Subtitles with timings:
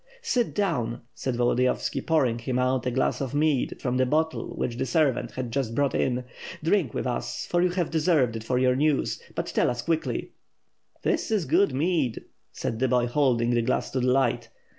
[0.23, 4.77] "Sit down!" said Volodiyovski, pouring him out a glass of mead from the bottle which
[4.77, 6.23] the servant had just brought in.
[6.63, 10.31] "Drink with us, for you have deserved it for your news; but tell us quickly."
[11.03, 14.49] "This is good mead," said the boy, holding the glass to the light.